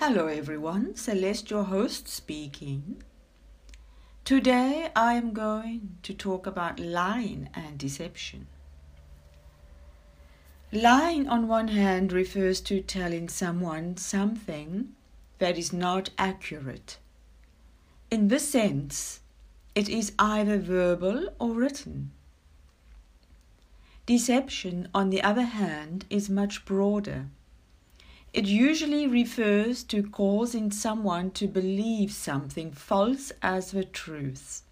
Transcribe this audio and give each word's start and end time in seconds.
Hello 0.00 0.28
everyone, 0.28 0.94
Celeste, 0.94 1.50
your 1.50 1.64
host, 1.64 2.06
speaking. 2.06 3.02
Today 4.24 4.92
I 4.94 5.14
am 5.14 5.32
going 5.32 5.98
to 6.04 6.14
talk 6.14 6.46
about 6.46 6.78
lying 6.78 7.48
and 7.52 7.76
deception. 7.76 8.46
Lying, 10.70 11.28
on 11.28 11.48
one 11.48 11.66
hand, 11.66 12.12
refers 12.12 12.60
to 12.60 12.80
telling 12.80 13.28
someone 13.28 13.96
something 13.96 14.90
that 15.40 15.58
is 15.58 15.72
not 15.72 16.10
accurate. 16.16 16.98
In 18.08 18.28
this 18.28 18.48
sense, 18.48 19.18
it 19.74 19.88
is 19.88 20.12
either 20.16 20.58
verbal 20.58 21.30
or 21.40 21.50
written. 21.50 22.12
Deception, 24.06 24.88
on 24.94 25.10
the 25.10 25.24
other 25.24 25.42
hand, 25.42 26.04
is 26.08 26.30
much 26.30 26.64
broader. 26.64 27.30
It 28.32 28.44
usually 28.44 29.06
refers 29.06 29.82
to 29.84 30.02
causing 30.02 30.70
someone 30.70 31.30
to 31.32 31.48
believe 31.48 32.12
something 32.12 32.72
false 32.72 33.32
as 33.42 33.70
the 33.70 33.84
truth. 33.84 34.62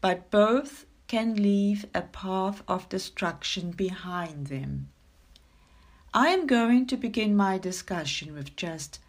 But 0.00 0.30
both 0.30 0.86
can 1.06 1.36
leave 1.36 1.86
a 1.94 2.02
path 2.02 2.62
of 2.66 2.88
destruction 2.88 3.70
behind 3.70 4.48
them. 4.48 4.88
I 6.12 6.28
am 6.28 6.46
going 6.46 6.86
to 6.86 6.96
begin 6.96 7.36
my 7.36 7.58
discussion 7.58 8.34
with 8.34 8.56
just 8.56 9.00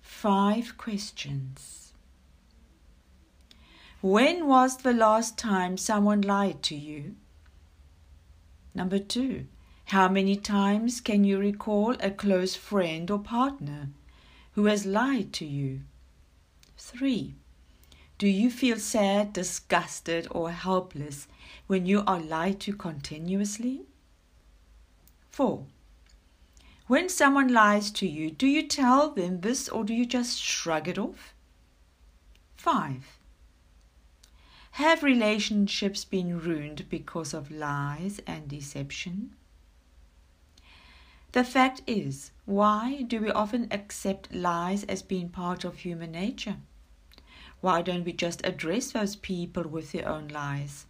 five 0.00 0.76
questions. 0.78 1.92
When 4.00 4.46
was 4.46 4.78
the 4.78 4.92
last 4.92 5.36
time 5.36 5.76
someone 5.76 6.20
lied 6.20 6.62
to 6.64 6.76
you? 6.76 7.16
Number 8.74 8.98
two, 9.00 9.46
how 9.88 10.06
many 10.06 10.36
times 10.36 11.00
can 11.00 11.24
you 11.24 11.38
recall 11.38 11.96
a 12.00 12.10
close 12.10 12.54
friend 12.54 13.10
or 13.10 13.18
partner 13.18 13.88
who 14.52 14.66
has 14.66 14.84
lied 14.84 15.32
to 15.32 15.46
you? 15.46 15.80
Three, 16.76 17.36
do 18.18 18.26
you 18.26 18.50
feel 18.50 18.78
sad, 18.78 19.32
disgusted, 19.32 20.28
or 20.30 20.50
helpless 20.50 21.26
when 21.68 21.86
you 21.86 22.04
are 22.06 22.20
lied 22.20 22.60
to 22.60 22.74
continuously? 22.74 23.86
Four, 25.30 25.64
when 26.86 27.08
someone 27.08 27.48
lies 27.48 27.90
to 27.92 28.06
you, 28.06 28.30
do 28.30 28.46
you 28.46 28.68
tell 28.68 29.10
them 29.10 29.40
this 29.40 29.70
or 29.70 29.84
do 29.84 29.94
you 29.94 30.04
just 30.04 30.38
shrug 30.38 30.86
it 30.86 30.98
off? 30.98 31.32
Five, 32.56 33.18
have 34.72 35.02
relationships 35.02 36.04
been 36.04 36.38
ruined 36.38 36.90
because 36.90 37.32
of 37.32 37.50
lies 37.50 38.20
and 38.26 38.48
deception? 38.48 39.34
The 41.32 41.44
fact 41.44 41.82
is, 41.86 42.30
why 42.46 43.02
do 43.02 43.20
we 43.20 43.30
often 43.30 43.68
accept 43.70 44.34
lies 44.34 44.84
as 44.84 45.02
being 45.02 45.28
part 45.28 45.64
of 45.64 45.78
human 45.78 46.12
nature? 46.12 46.56
Why 47.60 47.82
don't 47.82 48.04
we 48.04 48.12
just 48.12 48.44
address 48.46 48.92
those 48.92 49.16
people 49.16 49.64
with 49.64 49.92
their 49.92 50.08
own 50.08 50.28
lies? 50.28 50.86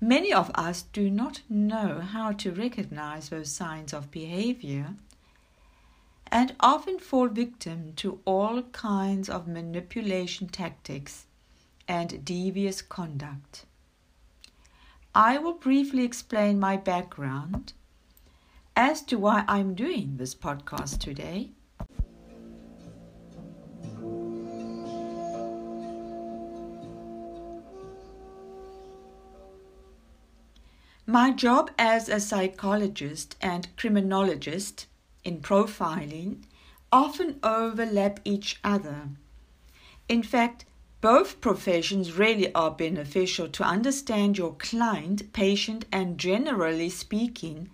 Many 0.00 0.32
of 0.32 0.52
us 0.54 0.82
do 0.82 1.10
not 1.10 1.42
know 1.48 2.00
how 2.00 2.30
to 2.32 2.52
recognize 2.52 3.28
those 3.30 3.50
signs 3.50 3.92
of 3.92 4.12
behavior 4.12 4.94
and 6.30 6.54
often 6.60 7.00
fall 7.00 7.26
victim 7.26 7.94
to 7.96 8.20
all 8.24 8.62
kinds 8.62 9.28
of 9.28 9.48
manipulation 9.48 10.46
tactics 10.48 11.26
and 11.88 12.24
devious 12.24 12.82
conduct. 12.82 13.64
I 15.14 15.38
will 15.38 15.54
briefly 15.54 16.04
explain 16.04 16.60
my 16.60 16.76
background 16.76 17.72
as 18.78 19.02
to 19.02 19.18
why 19.18 19.42
I'm 19.48 19.74
doing 19.74 20.18
this 20.18 20.36
podcast 20.36 21.00
today. 21.00 21.50
My 31.04 31.32
job 31.32 31.72
as 31.76 32.08
a 32.08 32.20
psychologist 32.20 33.34
and 33.40 33.66
criminologist 33.76 34.86
in 35.24 35.40
profiling 35.40 36.44
often 36.92 37.40
overlap 37.42 38.20
each 38.24 38.60
other. 38.62 39.08
In 40.08 40.22
fact, 40.22 40.66
both 41.00 41.40
professions 41.40 42.12
really 42.12 42.54
are 42.54 42.70
beneficial 42.70 43.48
to 43.48 43.64
understand 43.64 44.38
your 44.38 44.54
client, 44.54 45.32
patient, 45.32 45.84
and 45.90 46.16
generally 46.16 46.90
speaking, 46.90 47.70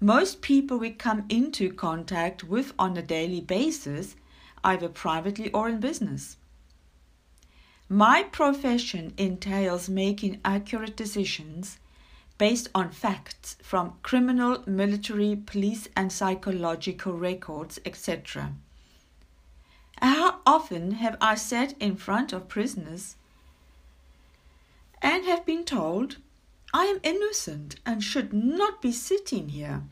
most 0.00 0.42
people 0.42 0.78
we 0.78 0.90
come 0.90 1.24
into 1.28 1.72
contact 1.72 2.44
with 2.44 2.72
on 2.78 2.96
a 2.96 3.02
daily 3.02 3.40
basis, 3.40 4.14
either 4.62 4.88
privately 4.88 5.50
or 5.52 5.68
in 5.68 5.80
business. 5.80 6.36
My 7.88 8.22
profession 8.22 9.14
entails 9.16 9.88
making 9.88 10.40
accurate 10.44 10.96
decisions 10.96 11.78
based 12.36 12.68
on 12.74 12.90
facts 12.90 13.56
from 13.62 13.94
criminal, 14.02 14.62
military, 14.66 15.34
police, 15.34 15.88
and 15.96 16.12
psychological 16.12 17.14
records, 17.14 17.80
etc. 17.84 18.52
How 20.00 20.40
often 20.46 20.92
have 20.92 21.16
I 21.20 21.34
sat 21.34 21.74
in 21.80 21.96
front 21.96 22.32
of 22.32 22.46
prisoners 22.46 23.16
and 25.02 25.24
have 25.24 25.44
been 25.44 25.64
told, 25.64 26.18
I 26.72 26.84
am 26.84 27.00
innocent 27.02 27.76
and 27.86 28.04
should 28.04 28.32
not 28.32 28.82
be 28.82 28.92
sitting 28.92 29.48
here? 29.48 29.82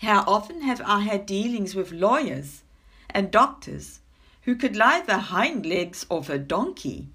How 0.00 0.24
often 0.26 0.62
have 0.62 0.82
I 0.84 1.00
had 1.00 1.26
dealings 1.26 1.74
with 1.74 1.92
lawyers 1.92 2.62
and 3.08 3.30
doctors 3.30 4.00
who 4.42 4.54
could 4.54 4.76
lie 4.76 5.00
the 5.00 5.18
hind 5.18 5.66
legs 5.66 6.06
of 6.10 6.28
a 6.30 6.38
donkey? 6.38 7.08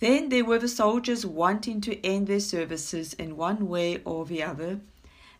Then 0.00 0.28
there 0.28 0.44
were 0.44 0.58
the 0.58 0.68
soldiers 0.68 1.26
wanting 1.26 1.80
to 1.82 2.04
end 2.06 2.28
their 2.28 2.40
services 2.40 3.14
in 3.14 3.36
one 3.36 3.68
way 3.68 4.00
or 4.04 4.24
the 4.24 4.42
other 4.42 4.80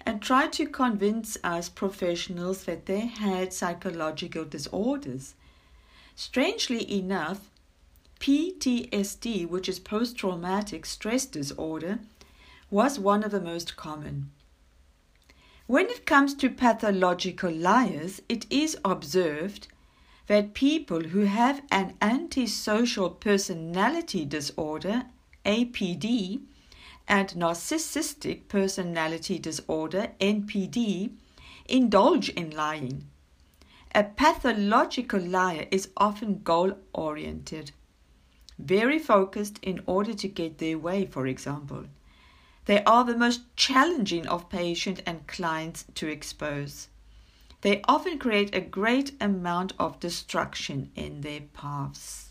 and 0.04 0.20
tried 0.22 0.52
to 0.54 0.66
convince 0.66 1.36
us 1.44 1.68
professionals 1.68 2.64
that 2.64 2.86
they 2.86 3.06
had 3.06 3.52
psychological 3.52 4.44
disorders. 4.44 5.34
Strangely 6.16 6.90
enough, 6.92 7.50
PTSD, 8.20 9.48
which 9.48 9.68
is 9.68 9.78
post 9.78 10.16
traumatic 10.16 10.86
stress 10.86 11.26
disorder, 11.26 12.00
was 12.70 12.98
one 12.98 13.22
of 13.22 13.30
the 13.30 13.40
most 13.40 13.76
common. 13.76 14.30
When 15.66 15.86
it 15.86 16.06
comes 16.06 16.34
to 16.34 16.48
pathological 16.48 17.52
liars, 17.52 18.22
it 18.28 18.46
is 18.50 18.78
observed 18.84 19.68
that 20.26 20.54
people 20.54 21.00
who 21.00 21.20
have 21.20 21.62
an 21.70 21.94
antisocial 22.00 23.10
personality 23.10 24.24
disorder, 24.24 25.04
APD, 25.44 26.40
and 27.06 27.28
narcissistic 27.30 28.48
personality 28.48 29.38
disorder, 29.38 30.12
NPD, 30.20 31.12
indulge 31.66 32.28
in 32.30 32.50
lying. 32.50 33.06
A 33.94 34.04
pathological 34.04 35.20
liar 35.20 35.66
is 35.70 35.88
often 35.96 36.42
goal 36.42 36.74
oriented, 36.92 37.72
very 38.58 38.98
focused 38.98 39.58
in 39.62 39.80
order 39.86 40.14
to 40.14 40.28
get 40.28 40.58
their 40.58 40.78
way, 40.78 41.06
for 41.06 41.26
example. 41.26 41.84
They 42.66 42.84
are 42.84 43.04
the 43.04 43.16
most 43.16 43.42
challenging 43.56 44.26
of 44.26 44.50
patients 44.50 45.00
and 45.06 45.26
clients 45.26 45.84
to 45.94 46.06
expose. 46.06 46.88
They 47.62 47.80
often 47.88 48.18
create 48.18 48.54
a 48.54 48.60
great 48.60 49.12
amount 49.20 49.72
of 49.78 49.98
destruction 50.00 50.90
in 50.94 51.22
their 51.22 51.40
paths. 51.40 52.30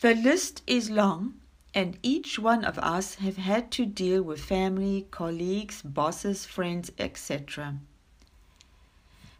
The 0.00 0.14
list 0.14 0.62
is 0.66 0.90
long, 0.90 1.40
and 1.72 1.98
each 2.02 2.38
one 2.38 2.64
of 2.64 2.78
us 2.78 3.14
have 3.16 3.36
had 3.36 3.70
to 3.72 3.86
deal 3.86 4.22
with 4.22 4.44
family, 4.44 5.06
colleagues, 5.10 5.82
bosses, 5.82 6.44
friends, 6.44 6.92
etc. 6.98 7.76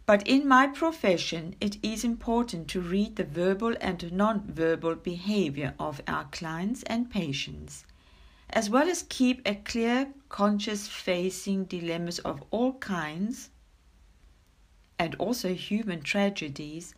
But 0.07 0.27
in 0.27 0.47
my 0.47 0.67
profession, 0.67 1.55
it 1.59 1.77
is 1.83 2.03
important 2.03 2.67
to 2.69 2.81
read 2.81 3.15
the 3.15 3.23
verbal 3.23 3.75
and 3.81 4.13
non 4.13 4.41
verbal 4.41 4.93
behavior 4.95 5.73
of 5.79 5.99
our 6.07 6.25
clients 6.25 6.83
and 6.83 7.09
patients, 7.09 7.85
as 8.51 8.69
well 8.69 8.87
as 8.87 9.05
keep 9.09 9.41
a 9.45 9.55
clear 9.55 10.13
conscious 10.29 10.87
facing 10.87 11.65
dilemmas 11.65 12.19
of 12.19 12.43
all 12.51 12.73
kinds 12.73 13.49
and 14.99 15.15
also 15.15 15.55
human 15.55 16.01
tragedies 16.01 16.93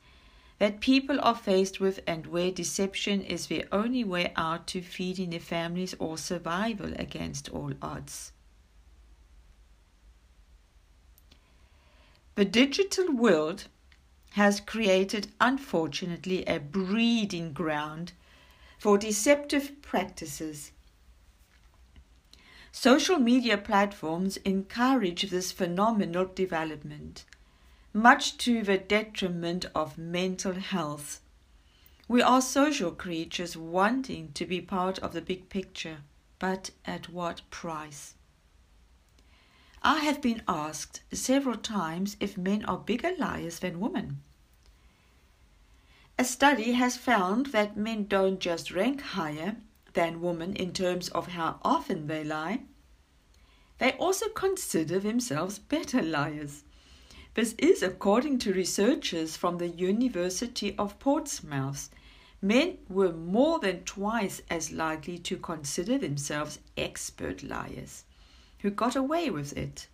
that 0.59 0.81
people 0.81 1.19
are 1.21 1.35
faced 1.35 1.79
with 1.79 2.01
and 2.05 2.27
where 2.27 2.51
deception 2.51 3.21
is 3.21 3.47
the 3.47 3.65
only 3.71 4.03
way 4.03 4.33
out 4.35 4.67
to 4.67 4.81
feeding 4.81 5.29
the 5.29 5.39
families 5.39 5.95
or 5.99 6.17
survival 6.17 6.91
against 6.97 7.47
all 7.49 7.71
odds. 7.81 8.33
The 12.37 12.45
digital 12.45 13.11
world 13.13 13.65
has 14.33 14.59
created, 14.59 15.29
unfortunately, 15.41 16.45
a 16.45 16.59
breeding 16.59 17.51
ground 17.51 18.11
for 18.77 18.99
deceptive 18.99 19.81
practices. 19.81 20.71
Social 22.71 23.17
media 23.17 23.57
platforms 23.57 24.37
encourage 24.45 25.31
this 25.31 25.51
phenomenal 25.51 26.25
development 26.25 27.25
much 27.91 28.37
to 28.37 28.61
the 28.61 28.77
detriment 28.77 29.65
of 29.73 29.97
mental 29.97 30.53
health. 30.53 31.21
We 32.07 32.21
are 32.21 32.39
social 32.39 32.91
creatures 32.91 33.57
wanting 33.57 34.31
to 34.33 34.45
be 34.45 34.61
part 34.61 34.99
of 34.99 35.13
the 35.13 35.21
big 35.21 35.49
picture, 35.49 36.01
but 36.37 36.69
at 36.85 37.09
what 37.09 37.41
price? 37.49 38.13
I 39.83 39.99
have 39.99 40.21
been 40.21 40.41
asked 40.47 41.01
several 41.11 41.57
times 41.57 42.17
if 42.19 42.37
men 42.37 42.65
are 42.65 42.77
bigger 42.77 43.15
liars 43.17 43.59
than 43.59 43.79
women. 43.79 44.21
A 46.19 46.25
study 46.25 46.73
has 46.73 46.97
found 46.97 47.47
that 47.47 47.77
men 47.77 48.05
don't 48.05 48.39
just 48.39 48.71
rank 48.71 49.01
higher 49.01 49.57
than 49.93 50.21
women 50.21 50.55
in 50.55 50.73
terms 50.73 51.09
of 51.09 51.27
how 51.27 51.59
often 51.63 52.07
they 52.07 52.23
lie, 52.23 52.61
they 53.77 53.91
also 53.93 54.29
consider 54.29 54.99
themselves 54.99 55.59
better 55.59 56.01
liars. 56.01 56.63
This 57.35 57.53
is 57.59 57.83
according 57.83 58.39
to 58.39 58.53
researchers 58.53 59.37
from 59.37 59.59
the 59.59 59.67
University 59.67 60.75
of 60.77 60.97
Portsmouth. 60.97 61.89
Men 62.41 62.79
were 62.89 63.13
more 63.13 63.59
than 63.59 63.83
twice 63.83 64.41
as 64.49 64.71
likely 64.71 65.19
to 65.19 65.37
consider 65.37 65.99
themselves 65.99 66.59
expert 66.75 67.43
liars 67.43 68.05
who 68.59 68.69
got 68.69 68.95
away 68.95 69.29
with 69.29 69.55
it. 69.55 69.87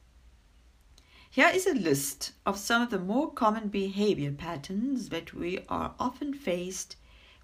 Here 1.29 1.51
is 1.53 1.65
a 1.65 1.73
list 1.73 2.33
of 2.45 2.57
some 2.57 2.81
of 2.81 2.89
the 2.89 2.99
more 2.99 3.31
common 3.31 3.69
behavior 3.69 4.31
patterns 4.31 5.09
that 5.09 5.33
we 5.33 5.59
are 5.67 5.95
often 5.99 6.33
faced 6.33 6.95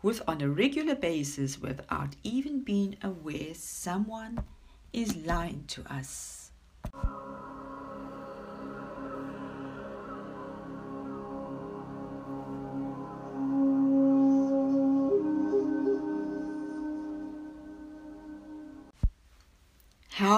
with 0.02 0.22
on 0.28 0.42
a 0.42 0.50
regular 0.50 0.96
basis 0.96 1.60
without 1.60 2.16
even 2.24 2.62
being 2.62 2.98
aware 3.02 3.54
someone 3.54 4.44
is 4.94 5.16
lying 5.16 5.66
to 5.68 5.84
us. 5.92 6.39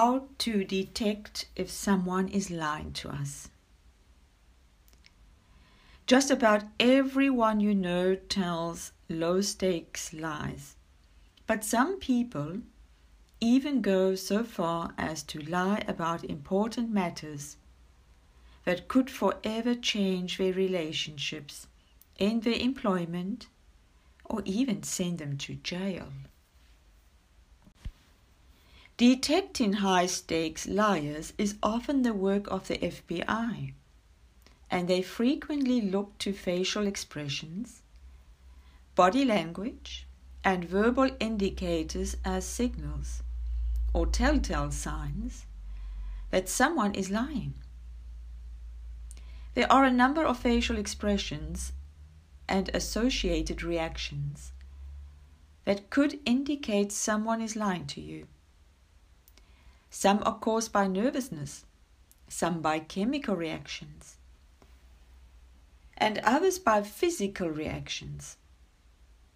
How 0.04 0.26
to 0.38 0.64
detect 0.64 1.46
if 1.54 1.70
someone 1.70 2.26
is 2.26 2.50
lying 2.50 2.92
to 2.94 3.08
us. 3.08 3.50
Just 6.08 6.28
about 6.28 6.64
everyone 6.80 7.60
you 7.60 7.72
know 7.72 8.16
tells 8.16 8.90
low 9.08 9.42
stakes 9.42 10.12
lies, 10.12 10.74
but 11.46 11.62
some 11.62 12.00
people 12.00 12.62
even 13.40 13.80
go 13.80 14.16
so 14.16 14.42
far 14.42 14.92
as 14.98 15.22
to 15.22 15.38
lie 15.38 15.84
about 15.86 16.24
important 16.24 16.90
matters 16.90 17.56
that 18.64 18.88
could 18.88 19.08
forever 19.08 19.76
change 19.76 20.36
their 20.36 20.52
relationships, 20.52 21.68
end 22.18 22.42
their 22.42 22.58
employment, 22.58 23.46
or 24.24 24.42
even 24.44 24.82
send 24.82 25.18
them 25.18 25.38
to 25.38 25.54
jail. 25.54 26.08
Detecting 29.02 29.72
high 29.72 30.06
stakes 30.06 30.68
liars 30.68 31.32
is 31.36 31.56
often 31.60 32.02
the 32.02 32.14
work 32.14 32.46
of 32.46 32.68
the 32.68 32.78
FBI, 32.78 33.72
and 34.70 34.86
they 34.86 35.02
frequently 35.02 35.80
look 35.80 36.16
to 36.18 36.32
facial 36.32 36.86
expressions, 36.86 37.82
body 38.94 39.24
language, 39.24 40.06
and 40.44 40.64
verbal 40.64 41.10
indicators 41.18 42.16
as 42.24 42.46
signals 42.46 43.24
or 43.92 44.06
telltale 44.06 44.70
signs 44.70 45.46
that 46.30 46.48
someone 46.48 46.94
is 46.94 47.10
lying. 47.10 47.54
There 49.54 49.72
are 49.72 49.84
a 49.84 49.90
number 49.90 50.24
of 50.24 50.38
facial 50.38 50.78
expressions 50.78 51.72
and 52.48 52.70
associated 52.72 53.64
reactions 53.64 54.52
that 55.64 55.90
could 55.90 56.20
indicate 56.24 56.92
someone 56.92 57.40
is 57.40 57.56
lying 57.56 57.88
to 57.88 58.00
you. 58.00 58.28
Some 59.94 60.22
are 60.24 60.38
caused 60.38 60.72
by 60.72 60.86
nervousness, 60.86 61.66
some 62.26 62.62
by 62.62 62.78
chemical 62.78 63.36
reactions, 63.36 64.16
and 65.98 66.18
others 66.24 66.58
by 66.58 66.82
physical 66.82 67.50
reactions. 67.50 68.38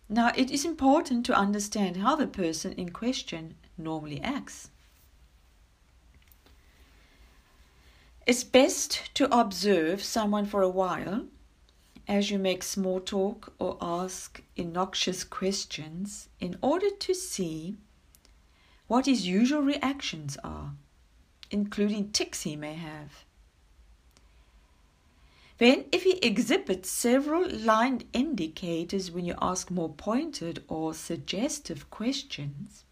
Now, 0.08 0.32
it 0.34 0.50
is 0.50 0.64
important 0.64 1.26
to 1.26 1.34
understand 1.34 1.98
how 1.98 2.16
the 2.16 2.26
person 2.26 2.72
in 2.72 2.88
question 2.88 3.56
normally 3.76 4.18
acts. 4.22 4.70
It's 8.26 8.42
best 8.42 9.14
to 9.14 9.28
observe 9.38 10.02
someone 10.02 10.46
for 10.46 10.62
a 10.62 10.70
while 10.70 11.26
as 12.08 12.30
you 12.30 12.38
make 12.38 12.62
small 12.62 13.00
talk 13.00 13.52
or 13.58 13.76
ask 13.82 14.42
innocuous 14.56 15.22
questions 15.22 16.30
in 16.40 16.56
order 16.62 16.88
to 16.88 17.12
see 17.12 17.76
what 18.86 19.06
his 19.06 19.26
usual 19.26 19.62
reactions 19.62 20.36
are, 20.44 20.72
including 21.50 22.10
tics 22.10 22.42
he 22.42 22.56
may 22.56 22.74
have. 22.74 23.24
Then, 25.58 25.86
if 25.90 26.02
he 26.02 26.18
exhibits 26.18 26.90
several 26.90 27.48
line 27.48 28.02
indicators 28.12 29.10
when 29.10 29.24
you 29.24 29.34
ask 29.40 29.70
more 29.70 29.88
pointed 29.88 30.62
or 30.68 30.92
suggestive 30.92 31.88
questions, 31.90 32.84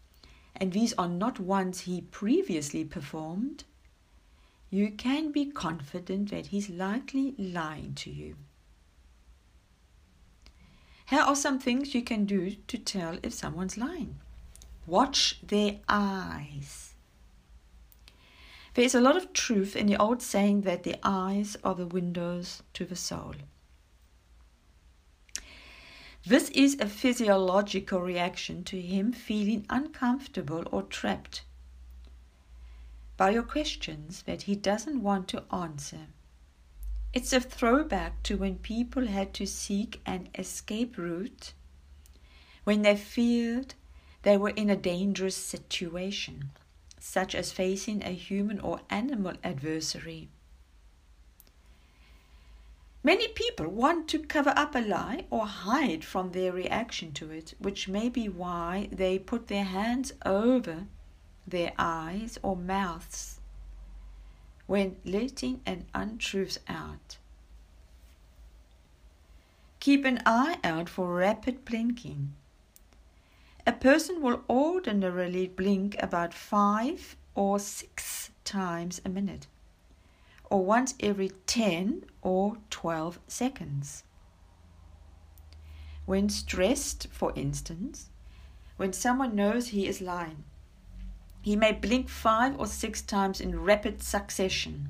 and 0.55 0.71
these 0.71 0.93
are 0.93 1.07
not 1.07 1.39
ones 1.39 1.81
he 1.81 2.01
previously 2.01 2.83
performed, 2.83 3.65
you 4.71 4.89
can 4.91 5.31
be 5.31 5.45
confident 5.45 6.31
that 6.31 6.47
he's 6.47 6.69
likely 6.69 7.35
lying 7.37 7.93
to 7.95 8.09
you. 8.09 8.35
Here 11.07 11.21
are 11.21 11.35
some 11.35 11.59
things 11.59 11.93
you 11.93 12.01
can 12.01 12.25
do 12.25 12.55
to 12.67 12.77
tell 12.79 13.19
if 13.21 13.31
someone's 13.33 13.77
lying. 13.77 14.19
Watch 14.85 15.39
their 15.41 15.79
eyes. 15.89 16.93
There 18.75 18.85
is 18.85 18.93
a 18.93 19.01
lot 19.01 19.15
of 19.15 19.33
truth 19.33 19.75
in 19.75 19.87
the 19.87 19.97
old 19.97 20.21
saying 20.21 20.61
that 20.61 20.83
the 20.83 20.97
eyes 21.01 21.55
are 21.63 21.75
the 21.75 21.87
windows 21.87 22.61
to 22.73 22.85
the 22.85 22.95
soul. 22.95 23.35
This 26.25 26.49
is 26.49 26.77
a 26.79 26.87
physiological 26.87 28.01
reaction 28.01 28.63
to 28.65 28.81
him 28.81 29.13
feeling 29.13 29.65
uncomfortable 29.69 30.63
or 30.71 30.83
trapped 30.83 31.43
by 33.17 33.29
your 33.29 33.43
questions 33.43 34.23
that 34.23 34.43
he 34.43 34.55
doesn't 34.55 35.01
want 35.01 35.27
to 35.29 35.43
answer. 35.53 36.07
It's 37.13 37.31
a 37.31 37.39
throwback 37.39 38.23
to 38.23 38.35
when 38.35 38.57
people 38.57 39.07
had 39.07 39.33
to 39.35 39.47
seek 39.47 40.01
an 40.05 40.27
escape 40.35 40.97
route, 40.97 41.53
when 42.65 42.81
they 42.81 42.97
feared 42.97 43.75
they 44.25 44.35
were 44.37 44.49
in 44.49 44.71
a 44.71 44.75
dangerous 44.75 45.35
situation, 45.35 46.49
such 46.99 47.35
as 47.35 47.51
facing 47.51 48.03
a 48.03 48.09
human 48.09 48.59
or 48.59 48.81
animal 48.89 49.33
adversary. 49.43 50.29
Many 53.03 53.27
people 53.27 53.67
want 53.67 54.07
to 54.07 54.19
cover 54.19 54.51
up 54.55 54.73
a 54.73 54.79
lie 54.79 55.25
or 55.29 55.45
hide 55.45 56.03
from 56.03 56.31
their 56.31 56.51
reaction 56.51 57.11
to 57.13 57.29
it, 57.29 57.53
which 57.59 57.87
may 57.87 58.09
be 58.09 58.27
why 58.27 58.89
they 58.91 59.19
put 59.19 59.47
their 59.47 59.63
hands 59.63 60.11
over 60.25 60.87
their 61.45 61.73
eyes 61.77 62.39
or 62.41 62.55
mouths 62.55 63.39
when 64.65 64.95
letting 65.05 65.61
an 65.67 65.85
untruth 65.93 66.57
out. 66.67 67.17
Keep 69.79 70.03
an 70.03 70.19
eye 70.25 70.57
out 70.63 70.89
for 70.89 71.13
rapid 71.13 71.63
blinking 71.63 72.33
a 73.67 73.71
person 73.71 74.21
will 74.21 74.43
ordinarily 74.47 75.47
blink 75.47 75.95
about 75.99 76.35
five 76.35 77.15
or 77.33 77.57
six 77.57 78.29
times 78.43 79.01
a 79.03 79.09
minute, 79.09 79.47
or 80.51 80.63
once 80.63 80.93
every 80.99 81.31
10 81.47 82.03
or 82.21 82.57
12 82.69 83.19
seconds. 83.27 84.03
When 86.05 86.29
stressed, 86.29 87.07
for 87.11 87.33
instance, 87.35 88.09
when 88.77 88.93
someone 88.93 89.35
knows 89.35 89.69
he 89.69 89.87
is 89.87 89.99
lying, 89.99 90.43
he 91.41 91.55
may 91.55 91.71
blink 91.71 92.07
five 92.07 92.59
or 92.59 92.67
six 92.67 93.01
times 93.01 93.41
in 93.41 93.59
rapid 93.59 94.03
succession. 94.03 94.89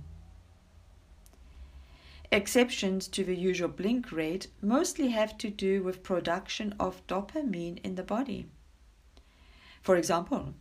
Exceptions 2.29 3.07
to 3.07 3.23
the 3.23 3.35
usual 3.35 3.69
blink 3.69 4.11
rate 4.11 4.47
mostly 4.61 5.09
have 5.11 5.37
to 5.37 5.49
do 5.49 5.81
with 5.81 6.03
production 6.03 6.75
of 6.77 7.05
dopamine 7.07 7.79
in 7.81 7.95
the 7.95 8.03
body. 8.03 8.47
For 9.85 9.97
example, 9.97 10.55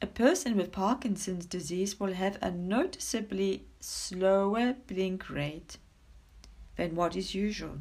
a 0.00 0.06
person 0.06 0.56
with 0.56 0.70
Parkinson's 0.70 1.46
disease 1.46 1.98
will 1.98 2.12
have 2.12 2.38
a 2.40 2.52
noticeably 2.52 3.66
slower 3.80 4.76
blink 4.86 5.28
rate 5.28 5.78
than 6.76 6.94
what 6.94 7.16
is 7.16 7.34
usual, 7.34 7.78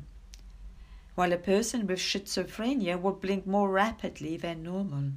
while 1.13 1.31
a 1.33 1.37
person 1.37 1.85
with 1.85 1.99
schizophrenia 1.99 2.99
will 2.99 3.13
blink 3.13 3.45
more 3.45 3.69
rapidly 3.69 4.37
than 4.37 4.63
normal. 4.63 5.11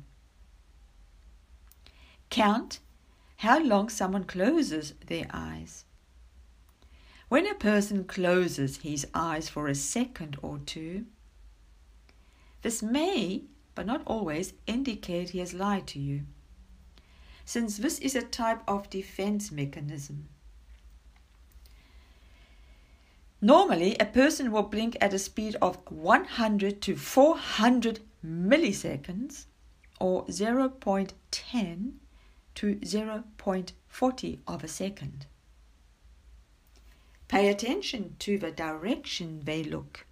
Count 2.29 2.81
how 3.37 3.59
long 3.59 3.89
someone 3.89 4.25
closes 4.25 4.93
their 5.07 5.29
eyes. 5.31 5.87
When 7.31 7.47
a 7.47 7.55
person 7.55 8.05
closes 8.05 8.83
his 8.83 9.07
eyes 9.15 9.49
for 9.49 9.69
a 9.69 9.75
second 9.75 10.37
or 10.43 10.59
two, 10.59 11.07
this 12.61 12.83
may, 12.83 13.45
but 13.75 13.87
not 13.87 14.03
always, 14.07 14.55
indicate 14.67 15.31
he 15.31 15.39
has 15.41 15.55
lied 15.55 15.87
to 15.89 15.99
you, 15.99 16.23
since 17.45 17.77
this 17.77 17.99
is 17.99 18.15
a 18.15 18.23
type 18.23 18.63
of 18.69 18.91
defense 18.91 19.51
mechanism. 19.51 20.29
Normally, 23.41 23.97
a 23.99 24.07
person 24.07 24.51
will 24.51 24.63
blink 24.63 24.97
at 25.01 25.13
a 25.13 25.19
speed 25.19 25.57
of 25.61 25.79
100 25.91 26.81
to 26.81 26.97
400 26.97 28.01
milliseconds 28.25 29.45
or 30.01 30.25
0.10 30.27 31.93
to 32.55 32.77
0.40 32.77 34.39
of 34.47 34.65
a 34.65 34.69
second. 34.69 35.27
Pay 37.29 37.49
attention 37.49 38.17
to 38.21 38.39
the 38.39 38.51
direction 38.51 39.41
they 39.45 39.63
look. 39.63 40.07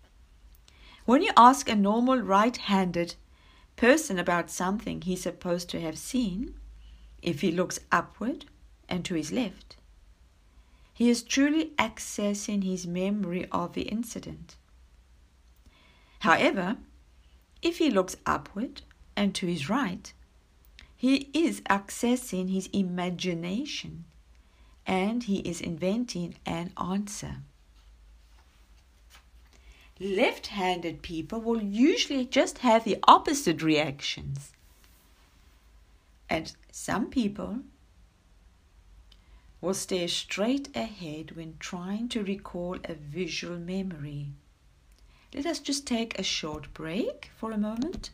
When 1.05 1.23
you 1.23 1.31
ask 1.37 1.69
a 1.69 1.75
normal 1.75 2.19
right 2.19 2.57
handed 2.57 3.15
person 3.77 4.19
about 4.19 4.51
something 4.51 5.01
he's 5.01 5.23
supposed 5.23 5.69
to 5.71 5.81
have 5.81 5.99
seen, 5.99 6.55
if 7.23 7.41
he 7.41 7.51
looks 7.51 7.81
upward 7.91 8.47
and 8.89 9.05
to 9.05 9.15
his 9.15 9.33
left, 9.33 9.77
he 10.93 11.09
is 11.09 11.23
truly 11.23 11.73
accessing 11.79 12.63
his 12.63 12.87
memory 12.87 13.47
of 13.51 13.73
the 13.73 13.83
incident. 13.83 14.57
However, 16.21 16.77
if 17.63 17.79
he 17.79 17.91
looks 17.91 18.17
upward 18.27 18.83
and 19.17 19.35
to 19.37 19.47
his 19.47 19.69
right, 19.69 20.13
he 20.97 21.31
is 21.33 21.61
accessing 21.63 22.51
his 22.51 22.69
imagination 22.73 24.05
and 24.87 25.25
he 25.25 25.39
is 25.39 25.61
inventing 25.61 26.37
an 26.47 26.73
answer. 26.77 27.39
Left 30.03 30.49
handed 30.49 31.01
people 31.01 31.41
will 31.41 31.63
usually 31.63 32.27
just 32.27 32.59
have 32.59 32.83
the 32.83 32.99
opposite 33.07 33.63
reactions. 33.63 34.51
And 36.29 36.53
some 36.73 37.09
people 37.09 37.61
will 39.61 39.75
stare 39.75 40.09
straight 40.09 40.77
ahead 40.77 41.37
when 41.37 41.55
trying 41.61 42.09
to 42.09 42.25
recall 42.25 42.79
a 42.83 42.95
visual 42.95 43.57
memory. 43.57 44.31
Let 45.33 45.47
us 45.47 45.61
just 45.61 45.87
take 45.87 46.19
a 46.19 46.25
short 46.25 46.75
break 46.75 47.31
for 47.37 47.53
a 47.53 47.57
moment. 47.57 48.11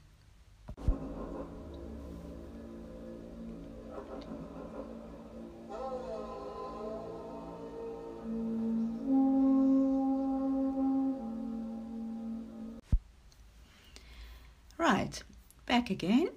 Right, 14.90 15.22
back 15.66 15.90
again. 15.90 16.30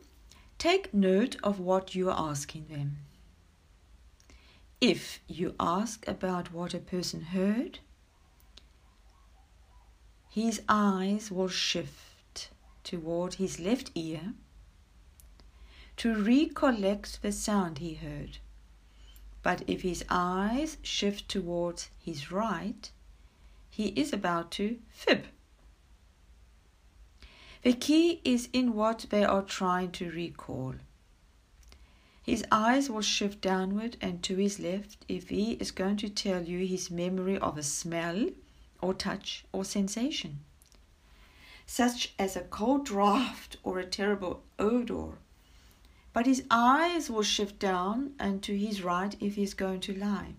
Take 0.58 0.94
note 0.94 1.38
of 1.42 1.62
what 1.62 1.96
you 1.96 2.10
are 2.10 2.32
asking 2.32 2.66
them. 2.68 2.98
If 4.82 5.22
you 5.26 5.56
ask 5.58 6.06
about 6.06 6.52
what 6.52 6.74
a 6.74 6.80
person 6.80 7.22
heard, 7.22 7.80
his 10.30 10.62
eyes 10.68 11.32
will 11.32 11.48
shift 11.48 12.50
toward 12.84 13.36
his 13.36 13.58
left 13.58 13.90
ear 13.96 14.34
to 15.96 16.22
recollect 16.22 17.22
the 17.22 17.32
sound 17.32 17.78
he 17.78 17.94
heard. 17.94 18.40
But 19.44 19.64
if 19.66 19.84
his 19.84 20.04
eyes 20.10 20.76
shift 20.82 21.30
towards 21.30 21.90
his 21.98 22.34
right, 22.34 22.92
he 23.70 23.88
is 23.96 24.12
about 24.12 24.52
to 24.52 24.80
fib. 24.90 25.28
The 27.64 27.74
key 27.74 28.22
is 28.24 28.50
in 28.54 28.74
what 28.74 29.06
they 29.12 29.24
are 29.24 29.44
trying 29.44 29.92
to 29.92 30.10
recall. 30.10 30.74
His 32.24 32.44
eyes 32.52 32.90
will 32.90 33.02
shift 33.02 33.40
downward 33.40 33.98
and 34.02 34.24
to 34.24 34.36
his 34.36 34.60
left 34.60 35.06
if 35.08 35.30
he 35.30 35.54
is 35.54 35.70
going 35.70 35.98
to 35.98 36.10
tell 36.10 36.44
you 36.44 36.66
his 36.66 36.90
memory 36.90 37.38
of 37.38 37.60
a 37.60 37.64
smell 37.64 38.30
or 38.82 38.96
touch 38.96 39.46
or 39.52 39.64
sensation, 39.64 40.40
such 41.68 42.14
as 42.18 42.36
a 42.36 42.42
cold 42.42 42.88
draft 42.88 43.58
or 43.62 43.78
a 43.78 43.86
terrible 43.86 44.42
odor. 44.58 45.20
But 46.14 46.26
his 46.26 46.44
eyes 46.50 47.12
will 47.12 47.22
shift 47.22 47.60
down 47.60 48.16
and 48.20 48.42
to 48.42 48.58
his 48.58 48.82
right 48.82 49.16
if 49.20 49.36
he 49.36 49.44
is 49.44 49.54
going 49.54 49.82
to 49.82 49.94
lie. 49.94 50.34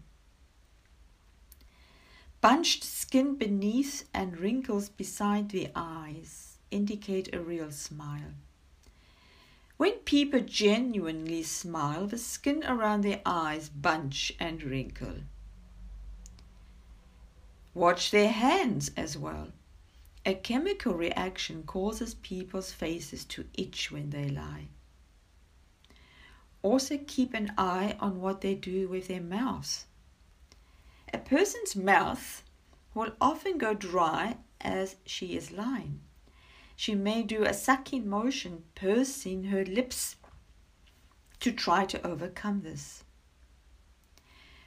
Bunched 2.41 2.83
skin 2.83 3.37
beneath 3.37 4.09
and 4.13 4.39
wrinkles 4.39 4.89
beside 4.89 5.51
the 5.51 5.71
eyes 5.77 6.52
indicate 6.73 7.35
a 7.35 7.41
real 7.41 7.71
smile. 7.71 8.35
When 9.77 9.93
people 10.05 10.41
genuinely 10.41 11.43
smile, 11.43 12.07
the 12.07 12.19
skin 12.19 12.65
around 12.65 13.03
their 13.03 13.21
eyes 13.27 13.69
bunch 13.69 14.33
and 14.39 14.63
wrinkle. 14.63 15.17
Watch 17.75 18.11
their 18.11 18.31
hands 18.31 18.91
as 18.97 19.19
well. 19.19 19.49
A 20.25 20.35
chemical 20.35 20.95
reaction 20.95 21.65
causes 21.65 22.15
people's 22.15 22.71
faces 22.71 23.25
to 23.25 23.47
itch 23.55 23.91
when 23.91 24.11
they 24.11 24.29
lie. 24.29 24.69
Also, 26.63 26.97
keep 26.97 27.35
an 27.35 27.53
eye 27.59 27.97
on 27.99 28.21
what 28.21 28.41
they 28.41 28.55
do 28.55 28.87
with 28.87 29.09
their 29.09 29.21
mouths. 29.21 29.87
A 31.13 31.19
person's 31.19 31.75
mouth 31.75 32.45
will 32.95 33.17
often 33.21 33.59
go 33.59 33.75
dry 33.75 34.37
as 34.61 34.95
she 35.05 35.35
is 35.35 35.51
lying 35.51 36.01
she 36.77 36.95
may 36.95 37.23
do 37.23 37.45
a 37.45 37.55
sucking 37.55 38.09
motion, 38.09 38.65
pursing 38.75 39.45
her 39.45 39.65
lips 39.65 40.17
to 41.41 41.53
try 41.53 41.85
to 41.85 42.07
overcome 42.07 42.63
this. 42.63 43.05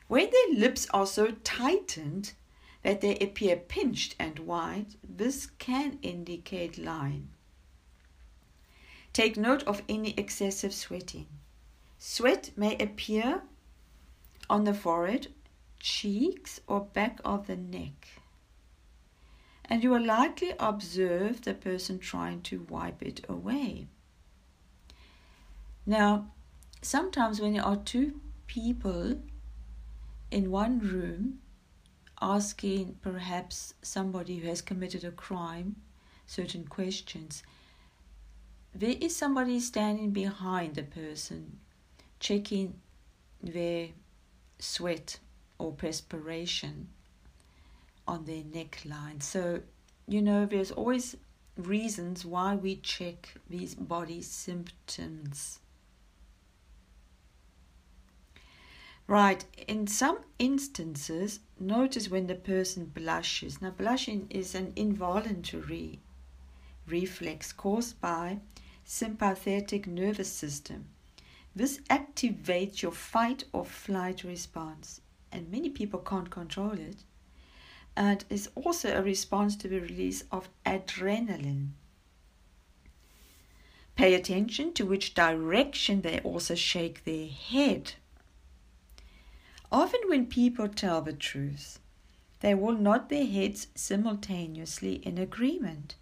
When 0.08 0.30
their 0.30 0.60
lips 0.60 0.88
are 0.94 1.08
so 1.08 1.32
tightened 1.44 2.34
that 2.84 3.02
they 3.02 3.18
appear 3.18 3.56
pinched 3.56 4.16
and 4.20 4.40
wide, 4.40 4.96
this 5.04 5.48
can 5.48 5.98
indicate 6.02 6.78
lying. 6.78 7.30
Take 9.14 9.38
note 9.38 9.64
of 9.64 9.82
any 9.90 10.14
excessive 10.18 10.74
sweating. 10.74 11.28
Sweat 11.98 12.52
may 12.56 12.78
appear 12.78 13.44
on 14.50 14.66
the 14.66 14.74
forehead, 14.74 15.34
cheeks, 15.80 16.60
or 16.68 16.82
back 16.82 17.20
of 17.24 17.48
the 17.48 17.56
neck 17.56 18.22
and 19.70 19.84
you 19.84 19.90
will 19.90 20.06
likely 20.06 20.54
observe 20.60 21.42
the 21.42 21.54
person 21.54 22.00
trying 22.00 22.42
to 22.42 22.66
wipe 22.70 23.02
it 23.02 23.26
away. 23.28 23.88
Now, 25.86 26.32
sometimes 26.82 27.40
when 27.40 27.54
there 27.54 27.66
are 27.66 27.78
two 27.78 28.20
people 28.48 29.20
in 30.32 30.52
one 30.52 30.80
room 30.80 31.40
asking 32.22 32.98
perhaps 33.02 33.74
somebody 33.82 34.38
who 34.38 34.48
has 34.48 34.62
committed 34.62 35.04
a 35.04 35.12
crime 35.12 35.76
certain 36.26 36.66
questions, 36.66 37.44
there 38.74 38.96
is 39.00 39.16
somebody 39.16 39.60
standing 39.60 40.12
behind 40.12 40.76
the 40.76 40.84
person 40.84 41.60
checking 42.20 42.80
their 43.42 43.90
sweat 44.60 45.20
or 45.58 45.72
perspiration 45.72 46.90
on 48.08 48.26
their 48.26 48.44
neckline. 48.44 49.22
So, 49.22 49.62
you 50.08 50.22
know, 50.22 50.46
there's 50.46 50.72
always 50.72 51.18
reasons 51.58 52.26
why 52.26 52.56
we 52.56 52.76
check 52.78 53.36
these 53.50 53.76
body 53.76 54.22
symptoms. 54.22 55.60
Right, 59.08 59.46
in 59.68 59.86
some 59.86 60.20
instances, 60.40 61.40
notice 61.60 62.10
when 62.10 62.26
the 62.28 62.36
person 62.36 62.86
blushes. 62.86 63.62
Now, 63.62 63.70
blushing 63.70 64.28
is 64.32 64.56
an 64.56 64.74
involuntary 64.76 66.00
reflex 66.88 67.54
caused 67.54 68.02
by 68.02 68.40
sympathetic 68.84 69.86
nervous 69.88 70.32
system. 70.32 70.86
This 71.56 71.80
activates 71.90 72.82
your 72.82 72.92
fight 72.92 73.46
or 73.54 73.64
flight 73.64 74.24
response, 74.24 75.02
and 75.32 75.52
many 75.52 75.70
people 75.70 76.00
can't 76.00 76.30
control 76.30 76.74
it 76.74 76.98
and 77.96 78.26
is 78.30 78.50
also 78.56 78.96
a 78.96 79.02
response 79.02 79.56
to 79.56 79.68
the 79.68 79.80
release 79.80 80.24
of 80.32 80.50
adrenaline. 80.66 81.70
Pay 83.96 84.14
attention 84.14 84.74
to 84.74 84.86
which 84.86 85.14
direction 85.14 86.02
they 86.02 86.20
also 86.20 86.56
shake 86.56 87.06
their 87.06 87.28
head. 87.28 87.94
Often, 89.72 90.02
when 90.08 90.26
people 90.28 90.68
tell 90.68 91.02
the 91.02 91.14
truth, 91.14 91.80
they 92.42 92.54
will 92.54 92.74
nod 92.74 93.10
their 93.10 93.26
heads 93.26 93.68
simultaneously 93.76 94.96
in 94.96 95.18
agreement 95.18 95.96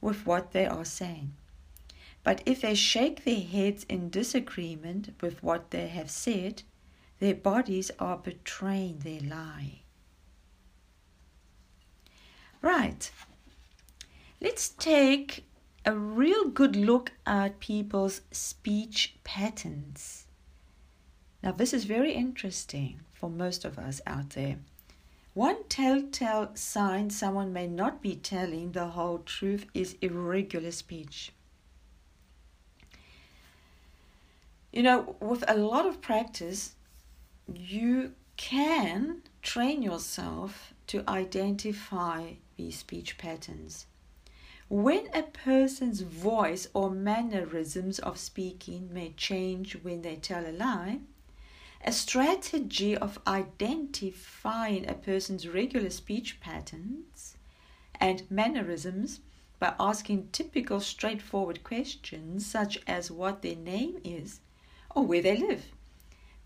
with 0.00 0.26
what 0.26 0.52
they 0.52 0.66
are 0.66 0.84
saying. 0.84 1.32
But 2.22 2.42
if 2.46 2.60
they 2.60 2.74
shake 2.74 3.24
their 3.24 3.40
heads 3.40 3.84
in 3.88 4.10
disagreement 4.10 5.14
with 5.20 5.42
what 5.42 5.70
they 5.70 5.88
have 5.88 6.10
said, 6.10 6.62
their 7.18 7.34
bodies 7.34 7.90
are 7.98 8.16
betraying 8.16 8.98
their 9.00 9.20
lie. 9.20 9.81
Right. 12.62 13.10
Let's 14.40 14.68
take 14.68 15.44
a 15.84 15.94
real 15.94 16.48
good 16.48 16.76
look 16.76 17.12
at 17.26 17.58
people's 17.58 18.20
speech 18.30 19.16
patterns. 19.24 20.26
Now, 21.42 21.50
this 21.50 21.74
is 21.74 21.84
very 21.84 22.12
interesting 22.12 23.00
for 23.12 23.28
most 23.28 23.64
of 23.64 23.78
us 23.78 24.00
out 24.06 24.30
there. 24.30 24.58
One 25.34 25.64
telltale 25.68 26.50
sign 26.54 27.10
someone 27.10 27.52
may 27.52 27.66
not 27.66 28.00
be 28.00 28.14
telling 28.14 28.72
the 28.72 28.88
whole 28.88 29.18
truth 29.18 29.66
is 29.74 29.96
irregular 30.00 30.70
speech. 30.70 31.32
You 34.72 34.82
know, 34.82 35.16
with 35.20 35.42
a 35.48 35.56
lot 35.56 35.86
of 35.86 36.00
practice, 36.00 36.74
you 37.52 38.12
can 38.36 39.22
train 39.42 39.82
yourself 39.82 40.72
to 40.88 41.02
identify 41.08 42.32
speech 42.70 43.18
patterns. 43.18 43.86
When 44.68 45.08
a 45.12 45.22
person's 45.22 46.00
voice 46.00 46.68
or 46.72 46.90
mannerisms 46.90 47.98
of 47.98 48.16
speaking 48.16 48.92
may 48.92 49.10
change 49.16 49.74
when 49.82 50.02
they 50.02 50.16
tell 50.16 50.46
a 50.46 50.52
lie, 50.52 51.00
a 51.84 51.92
strategy 51.92 52.96
of 52.96 53.18
identifying 53.26 54.88
a 54.88 54.94
person's 54.94 55.48
regular 55.48 55.90
speech 55.90 56.40
patterns 56.40 57.36
and 58.00 58.30
mannerisms 58.30 59.20
by 59.58 59.74
asking 59.78 60.28
typical 60.32 60.80
straightforward 60.80 61.62
questions 61.64 62.46
such 62.46 62.78
as 62.86 63.10
what 63.10 63.42
their 63.42 63.56
name 63.56 64.00
is 64.04 64.40
or 64.94 65.04
where 65.04 65.22
they 65.22 65.36
live. 65.36 65.66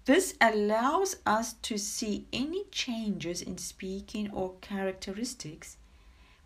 This 0.07 0.35
allows 0.41 1.17
us 1.27 1.55
to 1.63 1.77
see 1.79 2.27
any 2.33 2.65
changes 2.71 3.43
in 3.43 3.59
speaking 3.59 4.31
or 4.31 4.55
characteristics 4.61 5.77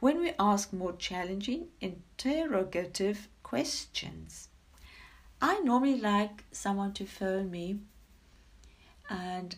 when 0.00 0.19
we 0.19 0.33
ask 0.38 0.73
more 0.73 0.95
challenging 0.95 1.69
interrogative 1.80 3.28
questions. 3.42 4.49
I 5.40 5.61
normally 5.61 6.00
like 6.00 6.45
someone 6.52 6.92
to 6.95 7.07
phone 7.07 7.50
me 7.50 7.80
and 9.09 9.57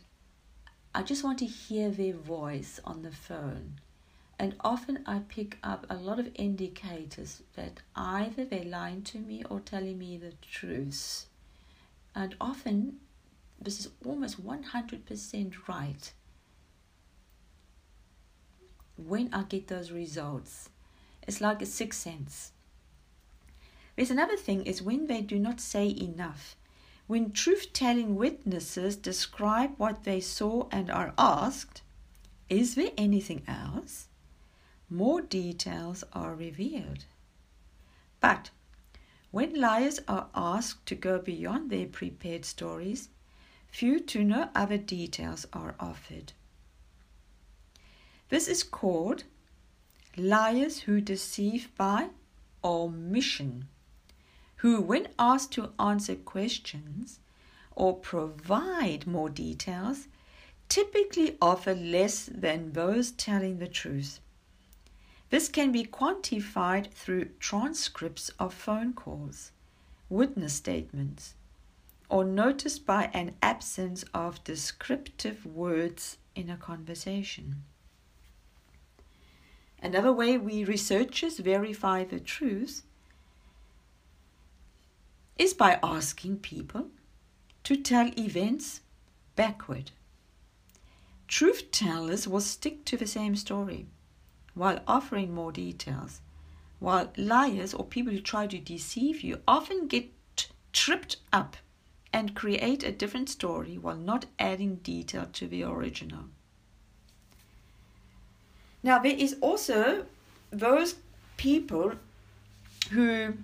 I 0.95 1.03
just 1.03 1.25
want 1.25 1.39
to 1.39 1.47
hear 1.47 1.91
their 1.91 2.15
voice 2.15 2.81
on 2.85 3.03
the 3.03 3.11
phone. 3.11 3.81
And 4.39 4.57
often 4.61 5.05
I 5.07 5.21
pick 5.29 5.59
up 5.63 5.87
a 5.89 5.97
lot 5.97 6.19
of 6.19 6.31
indicators 6.35 7.43
that 7.55 7.81
either 7.95 8.45
they're 8.45 8.65
lying 8.65 9.03
to 9.03 9.19
me 9.19 9.45
or 9.49 9.61
telling 9.61 9.99
me 9.99 10.17
the 10.17 10.33
truth. 10.43 11.27
And 12.15 12.35
often 12.41 12.99
this 13.61 13.79
is 13.79 13.89
almost 14.05 14.45
100% 14.45 15.69
right 15.69 16.13
when 18.97 19.33
I 19.33 19.43
get 19.45 19.69
those 19.69 19.91
results. 19.91 20.71
It's 21.27 21.41
like 21.41 21.63
a 21.63 21.67
sixth 21.67 22.01
sense. 22.01 22.53
There's 23.97 24.11
another 24.11 24.37
thing 24.37 24.65
is 24.65 24.83
when 24.83 25.07
they 25.07 25.21
do 25.21 25.39
not 25.39 25.61
say 25.61 25.89
enough. 25.89 26.57
When 27.07 27.33
truth 27.33 27.73
telling 27.73 28.17
witnesses 28.17 28.97
describe 28.97 29.75
what 29.77 30.05
they 30.05 30.21
saw 30.21 30.69
and 30.71 30.91
are 30.91 31.13
asked, 31.19 31.83
Is 32.49 32.75
there 32.75 32.93
anything 32.97 33.43
else? 33.47 34.09
More 34.89 35.21
details 35.21 36.05
are 36.13 36.35
revealed. 36.35 37.05
But 38.21 38.51
when 39.31 39.59
liars 39.59 40.01
are 40.07 40.29
asked 40.35 40.87
to 40.87 40.95
go 40.95 41.19
beyond 41.19 41.71
their 41.71 41.87
prepared 41.87 42.45
stories, 42.45 43.09
few 43.71 43.99
to 44.01 44.23
no 44.23 44.51
other 44.55 44.79
details 44.79 45.47
are 45.53 45.75
offered. 45.81 46.33
This 48.33 48.49
is 48.49 48.63
called 48.63 49.25
liars 50.17 50.81
who 50.81 51.03
deceive 51.03 51.71
by 51.77 52.09
omission 52.65 53.69
who, 54.57 54.81
when 54.81 55.09
asked 55.19 55.53
to 55.53 55.75
answer 55.79 56.15
questions 56.15 57.21
or 57.73 57.99
provide 57.99 59.07
more 59.07 59.29
details, 59.29 60.09
typically 60.71 61.37
offer 61.43 61.75
less 61.75 62.25
than 62.25 62.73
those 62.73 63.11
telling 63.11 63.59
the 63.59 63.69
truth. 63.69 64.19
This 65.29 65.51
can 65.51 65.71
be 65.71 65.85
quantified 65.85 66.91
through 66.91 67.35
transcripts 67.39 68.31
of 68.39 68.55
phone 68.55 68.95
calls, 68.95 69.53
witness 70.09 70.55
statements, 70.55 71.35
or 72.09 72.25
noticed 72.25 72.87
by 72.87 73.11
an 73.13 73.35
absence 73.43 74.07
of 74.15 74.43
descriptive 74.43 75.45
words 75.45 76.17
in 76.35 76.49
a 76.49 76.57
conversation. 76.57 77.65
Another 79.83 80.13
way 80.13 80.39
we 80.39 80.63
researchers 80.63 81.39
verify 81.39 82.05
the 82.05 82.21
truth 82.21 82.85
is 85.37 85.55
by 85.55 85.81
asking 85.83 86.37
people 86.39 86.87
to 87.65 87.75
tell 87.75 88.13
events 88.17 88.81
backward. 89.35 89.91
Truth 91.27 91.73
tellers 91.73 92.29
will 92.29 92.41
stick 92.41 92.85
to 92.85 92.97
the 92.97 93.09
same 93.09 93.35
story 93.35 93.87
while 94.55 94.81
offering 94.87 95.35
more 95.35 95.51
details, 95.51 96.21
while 96.79 97.13
liars 97.17 97.75
or 97.75 97.85
people 97.85 98.13
who 98.13 98.21
try 98.21 98.47
to 98.47 98.59
deceive 98.59 99.23
you 99.23 99.41
often 99.49 99.89
get 99.89 100.13
t- 100.37 100.47
tripped 100.73 101.17
up 101.33 101.57
and 102.13 102.37
create 102.37 102.85
a 102.85 102.93
different 102.93 103.29
story 103.29 103.79
while 103.79 103.97
not 103.97 104.27
adding 104.39 104.77
detail 104.77 105.27
to 105.33 105.49
the 105.49 105.65
original. 105.65 106.27
Now, 108.83 108.99
there 108.99 109.17
is 109.17 109.37
also 109.41 110.07
those 110.51 110.97
people 111.37 111.93
who 112.91 113.35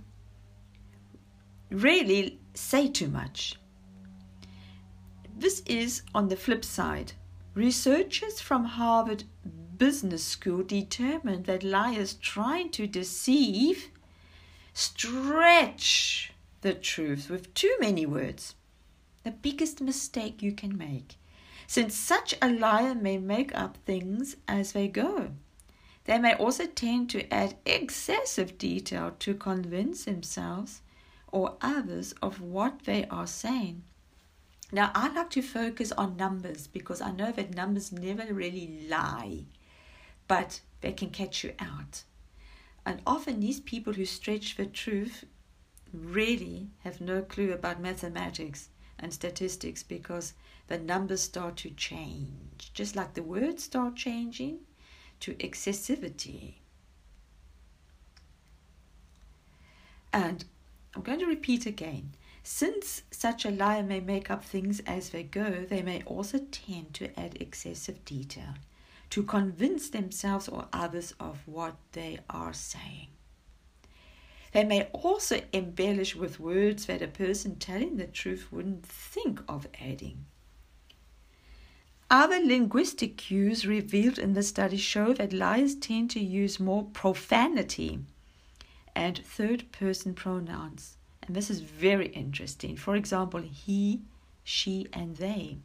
really 1.70 2.38
say 2.54 2.88
too 2.88 3.08
much. 3.08 3.56
This 5.36 5.62
is 5.66 6.02
on 6.14 6.28
the 6.28 6.36
flip 6.36 6.64
side. 6.64 7.12
Researchers 7.54 8.40
from 8.40 8.64
Harvard 8.64 9.24
Business 9.76 10.24
School 10.24 10.64
determined 10.64 11.44
that 11.46 11.62
liars 11.62 12.14
trying 12.14 12.70
to 12.70 12.86
deceive 12.88 13.90
stretch 14.72 16.32
the 16.60 16.74
truth 16.74 17.30
with 17.30 17.54
too 17.54 17.76
many 17.80 18.04
words. 18.06 18.56
The 19.22 19.30
biggest 19.30 19.80
mistake 19.80 20.42
you 20.42 20.52
can 20.52 20.76
make, 20.76 21.17
since 21.68 21.94
such 21.94 22.34
a 22.40 22.48
liar 22.48 22.94
may 22.94 23.18
make 23.18 23.54
up 23.54 23.76
things 23.84 24.36
as 24.48 24.72
they 24.72 24.88
go. 24.88 25.32
They 26.06 26.18
may 26.18 26.34
also 26.34 26.64
tend 26.64 27.10
to 27.10 27.30
add 27.32 27.56
excessive 27.66 28.56
detail 28.56 29.14
to 29.18 29.34
convince 29.34 30.06
themselves 30.06 30.80
or 31.30 31.58
others 31.60 32.14
of 32.22 32.40
what 32.40 32.84
they 32.84 33.04
are 33.08 33.26
saying. 33.26 33.82
Now, 34.72 34.90
I 34.94 35.12
like 35.12 35.28
to 35.30 35.42
focus 35.42 35.92
on 35.92 36.16
numbers 36.16 36.66
because 36.66 37.02
I 37.02 37.10
know 37.12 37.32
that 37.32 37.54
numbers 37.54 37.92
never 37.92 38.32
really 38.32 38.86
lie, 38.88 39.44
but 40.26 40.62
they 40.80 40.92
can 40.92 41.10
catch 41.10 41.44
you 41.44 41.52
out. 41.58 42.04
And 42.86 43.02
often, 43.06 43.40
these 43.40 43.60
people 43.60 43.92
who 43.92 44.06
stretch 44.06 44.56
the 44.56 44.64
truth 44.64 45.26
really 45.92 46.70
have 46.78 47.02
no 47.02 47.20
clue 47.20 47.52
about 47.52 47.78
mathematics 47.78 48.70
and 48.98 49.12
statistics 49.12 49.82
because 49.82 50.32
the 50.68 50.78
numbers 50.78 51.22
start 51.22 51.56
to 51.56 51.70
change, 51.70 52.70
just 52.72 52.94
like 52.94 53.14
the 53.14 53.22
words 53.22 53.64
start 53.64 53.96
changing 53.96 54.60
to 55.20 55.34
excessivity. 55.34 56.54
And 60.12 60.44
I'm 60.94 61.02
going 61.02 61.18
to 61.18 61.26
repeat 61.26 61.66
again. 61.66 62.12
Since 62.42 63.02
such 63.10 63.44
a 63.44 63.50
liar 63.50 63.82
may 63.82 64.00
make 64.00 64.30
up 64.30 64.44
things 64.44 64.80
as 64.80 65.10
they 65.10 65.22
go, 65.22 65.66
they 65.68 65.82
may 65.82 66.02
also 66.06 66.38
tend 66.50 66.94
to 66.94 67.18
add 67.18 67.36
excessive 67.40 68.04
detail 68.04 68.54
to 69.10 69.22
convince 69.22 69.90
themselves 69.90 70.48
or 70.48 70.66
others 70.72 71.14
of 71.18 71.46
what 71.46 71.76
they 71.92 72.20
are 72.30 72.52
saying. 72.52 73.08
They 74.52 74.64
may 74.64 74.84
also 74.92 75.42
embellish 75.52 76.14
with 76.14 76.40
words 76.40 76.86
that 76.86 77.02
a 77.02 77.08
person 77.08 77.56
telling 77.56 77.96
the 77.96 78.06
truth 78.06 78.48
wouldn't 78.50 78.86
think 78.86 79.40
of 79.48 79.66
adding. 79.80 80.24
Other 82.10 82.40
linguistic 82.40 83.18
cues 83.18 83.66
revealed 83.66 84.18
in 84.18 84.32
the 84.32 84.42
study 84.42 84.78
show 84.78 85.12
that 85.12 85.34
liars 85.34 85.74
tend 85.74 86.10
to 86.12 86.20
use 86.20 86.58
more 86.58 86.84
profanity 86.84 88.00
and 88.94 89.18
third 89.18 89.70
person 89.72 90.14
pronouns. 90.14 90.96
And 91.22 91.36
this 91.36 91.50
is 91.50 91.60
very 91.60 92.08
interesting. 92.08 92.76
For 92.76 92.96
example, 92.96 93.42
he, 93.42 94.00
she, 94.42 94.86
and 94.92 95.16
they. 95.16 95.58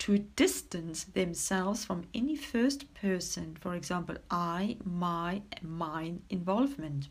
To 0.00 0.18
distance 0.18 1.04
themselves 1.04 1.86
from 1.86 2.08
any 2.12 2.36
first 2.36 2.92
person, 2.92 3.56
for 3.58 3.74
example, 3.74 4.16
I, 4.30 4.76
my, 4.84 5.40
mine 5.62 6.22
involvement. 6.28 7.08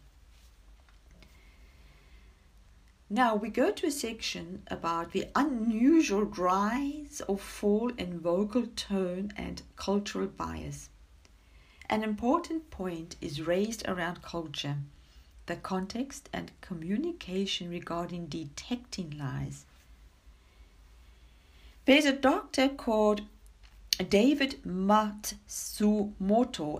Now 3.15 3.35
we 3.35 3.49
go 3.49 3.69
to 3.69 3.85
a 3.85 3.91
section 3.91 4.63
about 4.71 5.11
the 5.11 5.27
unusual 5.35 6.23
rise 6.23 7.21
or 7.27 7.37
fall 7.37 7.89
in 7.89 8.19
vocal 8.19 8.65
tone 8.75 9.31
and 9.37 9.61
cultural 9.75 10.25
bias. 10.25 10.89
an 11.91 12.03
important 12.03 12.71
point 12.71 13.15
is 13.21 13.39
raised 13.39 13.87
around 13.87 14.23
culture, 14.23 14.77
the 15.45 15.57
context, 15.57 16.27
and 16.33 16.59
communication 16.61 17.69
regarding 17.69 18.25
detecting 18.25 19.15
lies. 19.15 19.67
There's 21.85 22.05
a 22.05 22.13
doctor 22.13 22.67
called 22.67 23.21
David 24.09 24.59
Matsumoto, 24.65 25.51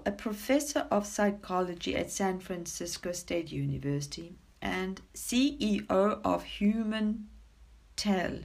a 0.04 0.12
professor 0.12 0.88
of 0.90 1.06
psychology 1.06 1.96
at 1.96 2.10
San 2.10 2.40
Francisco 2.40 3.12
State 3.12 3.52
University 3.52 4.34
and 4.64 5.02
CEO 5.14 5.86
of 6.24 6.44
Human 6.46 7.28
Tell, 7.98 8.40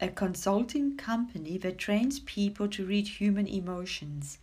a 0.00 0.08
consulting 0.08 0.96
company 0.96 1.56
that 1.58 1.78
trains 1.78 2.18
people 2.18 2.66
to 2.68 2.84
read 2.84 3.06
human 3.06 3.46
emotions, 3.46 4.38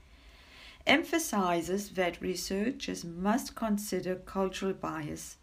emphasizes 0.88 1.89
that 1.91 2.21
researchers 2.21 3.04
must 3.04 3.56
consider 3.56 4.15
cultural 4.15 4.74
bias 4.74 5.36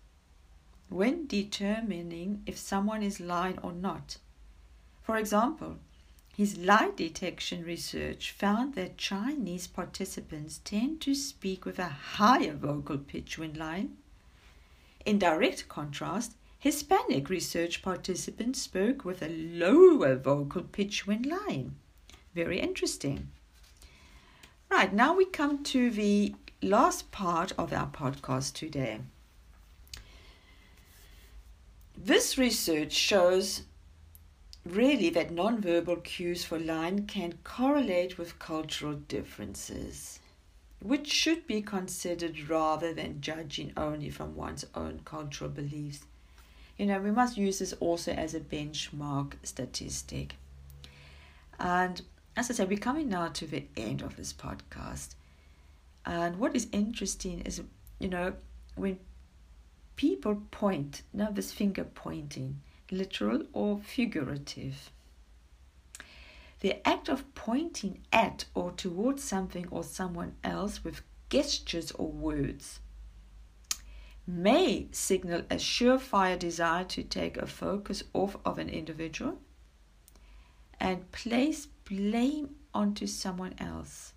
when 0.89 1.27
determining 1.27 2.43
if 2.47 2.57
someone 2.57 3.03
is 3.03 3.21
lying 3.21 3.59
or 3.59 3.73
not. 3.73 4.17
For 5.03 5.19
example, 5.19 5.77
his 6.35 6.57
lie 6.57 6.93
detection 6.97 7.63
research 7.63 8.31
found 8.31 8.75
that 8.75 8.97
Chinese 8.97 9.67
participants 9.67 10.61
tend 10.65 11.03
to 11.03 11.15
speak 11.15 11.67
with 11.67 11.79
a 11.79 11.89
higher 12.17 12.55
vocal 12.55 12.97
pitch 12.97 13.37
when 13.39 13.53
lying. 13.53 13.99
In 15.09 15.19
direct 15.19 15.71
contrast, 15.71 16.35
Hispanic 16.59 17.31
research 17.31 17.81
participants 17.81 18.61
spoke 18.61 19.07
with 19.07 19.23
a 19.23 19.31
lower 19.31 20.15
vocal 20.17 20.61
pitch 20.61 21.07
when 21.07 21.23
lying. 21.23 21.77
Very 22.35 22.61
interesting. 22.61 23.31
Right, 24.71 24.93
now 24.93 25.17
we 25.17 25.25
come 25.25 25.65
to 25.65 25.91
the 25.91 26.35
last 26.61 27.11
part 27.11 27.53
of 27.57 27.73
our 27.73 27.87
podcast 27.87 28.53
today. 28.53 29.01
This 31.97 32.37
research 32.37 32.93
shows 32.93 33.63
really 34.67 35.09
that 35.09 35.35
nonverbal 35.35 36.05
cues 36.05 36.45
for 36.45 36.59
line 36.59 37.07
can 37.07 37.39
correlate 37.45 38.19
with 38.19 38.39
cultural 38.39 38.93
differences, 38.93 40.21
which 40.81 41.11
should 41.13 41.47
be 41.47 41.61
considered 41.61 42.49
rather 42.49 42.93
than 42.95 43.21
judging 43.21 43.73
only 43.77 44.11
from 44.11 44.37
one's 44.37 44.65
own 44.75 45.01
cultural 45.05 45.51
beliefs. 45.51 46.05
You 46.77 46.87
know, 46.87 47.01
we 47.01 47.11
must 47.11 47.37
use 47.37 47.59
this 47.59 47.73
also 47.75 48.13
as 48.13 48.35
a 48.35 48.41
benchmark 48.41 49.33
statistic. 49.43 50.37
And 51.59 52.01
as 52.37 52.51
I 52.51 52.55
said, 52.55 52.69
we're 52.69 52.79
coming 52.79 53.09
now 53.09 53.29
to 53.29 53.47
the 53.47 53.65
end 53.77 54.03
of 54.03 54.17
this 54.17 54.33
podcast. 54.33 55.15
And 56.07 56.39
what 56.39 56.55
is 56.55 56.69
interesting 56.71 57.41
is, 57.41 57.61
you 57.99 58.09
know, 58.09 58.35
when 58.77 59.01
people 59.97 60.43
point, 60.53 61.03
now 61.13 61.31
this 61.31 61.51
finger 61.51 61.83
pointing, 61.83 62.61
literal 62.93 63.43
or 63.53 63.79
figurative. 63.79 64.93
The 66.61 66.87
act 66.87 67.09
of 67.09 67.35
pointing 67.35 68.05
at 68.13 68.47
or 68.55 68.73
towards 68.73 69.23
something 69.23 69.69
or 69.71 69.85
someone 69.85 70.35
else 70.43 70.83
with 70.83 71.03
gestures 71.31 71.93
or 71.93 72.11
words 72.11 72.81
may 74.27 74.89
signal 74.93 75.41
a 75.51 75.57
surefire 75.57 76.39
desire 76.39 76.85
to 76.85 77.03
take 77.03 77.37
a 77.37 77.47
focus 77.47 78.03
off 78.13 78.37
of 78.45 78.59
an 78.59 78.69
individual 78.69 79.39
and 80.79 81.11
place 81.13 81.67
blame 81.85 82.57
onto 82.75 83.07
someone 83.07 83.55
else. 83.59 84.13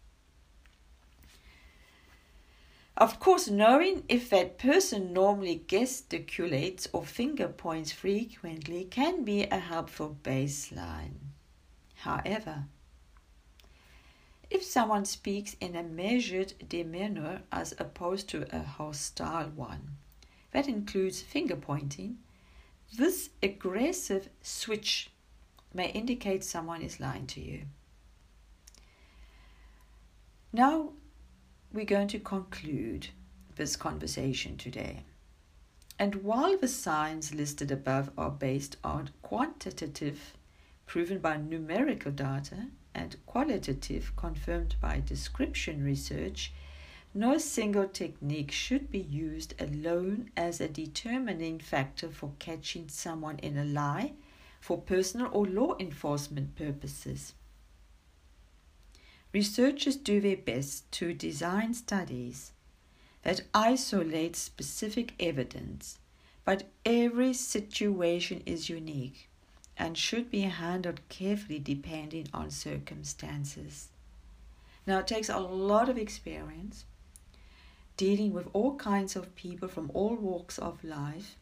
Of 2.97 3.19
course, 3.19 3.47
knowing 3.47 4.04
if 4.10 4.30
that 4.30 4.58
person 4.58 5.13
normally 5.13 5.63
gesticulates 5.65 6.88
or 6.91 7.06
finger 7.06 7.47
points 7.47 7.91
frequently 7.91 8.84
can 8.84 9.23
be 9.23 9.43
a 9.43 9.58
helpful 9.58 10.17
baseline. 10.21 11.31
However, 12.01 12.65
if 14.49 14.63
someone 14.63 15.05
speaks 15.05 15.55
in 15.61 15.75
a 15.75 15.83
measured 15.83 16.53
demeanor 16.67 17.43
as 17.51 17.75
opposed 17.77 18.27
to 18.29 18.47
a 18.51 18.63
hostile 18.63 19.49
one, 19.49 19.97
that 20.51 20.67
includes 20.67 21.21
finger 21.21 21.55
pointing, 21.55 22.17
this 22.97 23.29
aggressive 23.43 24.29
switch 24.41 25.11
may 25.75 25.91
indicate 25.91 26.43
someone 26.43 26.81
is 26.81 26.99
lying 26.99 27.27
to 27.27 27.39
you. 27.39 27.65
Now, 30.51 30.93
we're 31.71 31.85
going 31.85 32.07
to 32.07 32.19
conclude 32.19 33.09
this 33.57 33.75
conversation 33.75 34.57
today. 34.57 35.03
And 35.99 36.23
while 36.23 36.57
the 36.57 36.67
signs 36.67 37.35
listed 37.35 37.69
above 37.69 38.09
are 38.17 38.31
based 38.31 38.77
on 38.83 39.11
quantitative, 39.21 40.35
proven 40.91 41.19
by 41.19 41.38
numerical 41.38 42.12
data, 42.12 42.67
and 42.93 43.15
qualitative, 43.25 44.13
confirmed 44.17 44.75
by 44.82 44.99
description 44.99 45.82
research, 45.82 46.51
no 47.13 47.38
single 47.38 47.88
technique 47.88 48.51
should 48.51 48.91
be 48.91 48.99
used 48.99 49.54
alone 49.58 50.30
as 50.36 50.60
a 50.60 50.67
determining 50.67 51.58
factor 51.58 52.10
for 52.10 52.34
catching 52.39 52.89
someone 52.89 53.39
in 53.39 53.58
a 53.58 53.63
lie 53.63 54.12
for 54.60 54.77
personal 54.82 55.30
or 55.32 55.45
law 55.45 55.73
enforcement 55.80 56.58
purposes. 56.58 57.36
Researchers 59.32 59.95
do 59.95 60.19
their 60.19 60.36
best 60.36 60.91
to 60.91 61.13
design 61.13 61.73
studies 61.73 62.51
that 63.21 63.43
isolate 63.54 64.36
specific 64.36 65.13
evidence, 65.21 65.99
but 66.43 66.69
every 66.86 67.32
situation 67.32 68.43
is 68.45 68.67
unique 68.67 69.30
and 69.82 69.98
should 69.98 70.30
be 70.30 70.41
handled 70.41 71.02
carefully 71.10 71.58
depending 71.58 72.28
on 72.32 72.52
circumstances. 72.52 73.89
Now, 74.86 75.00
it 75.00 75.08
takes 75.08 75.28
a 75.28 75.39
lot 75.39 75.89
of 75.89 75.98
experience 75.98 76.86
dealing 77.98 78.32
with 78.32 78.48
all 78.54 78.76
kinds 78.76 79.15
of 79.15 79.36
people 79.36 79.67
from 79.67 79.89
all 79.96 80.15
walks 80.15 80.60
of 80.60 80.84
life 80.84 81.36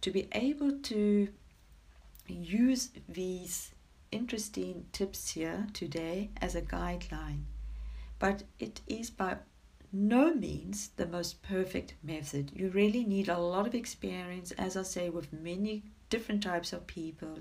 to 0.00 0.10
be 0.10 0.26
able 0.32 0.72
to 0.80 1.28
use 2.26 2.90
these 3.08 3.70
interesting 4.10 4.86
tips 4.90 5.30
here 5.30 5.68
today 5.72 6.30
as 6.40 6.56
a 6.56 6.62
guideline, 6.62 7.44
but 8.18 8.42
it 8.58 8.80
is 8.88 9.08
by 9.08 9.36
no 9.92 10.34
means 10.34 10.90
the 10.96 11.06
most 11.06 11.42
perfect 11.42 11.94
method. 12.02 12.50
You 12.54 12.70
really 12.70 13.04
need 13.04 13.28
a 13.28 13.38
lot 13.38 13.68
of 13.68 13.74
experience, 13.74 14.50
as 14.52 14.76
I 14.76 14.82
say, 14.82 15.10
with 15.10 15.32
many 15.32 15.84
different 16.10 16.42
types 16.42 16.72
of 16.72 16.86
people, 16.86 17.38